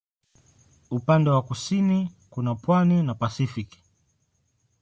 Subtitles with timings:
[0.91, 3.83] Upande wa kusini kuna pwani na Pasifiki.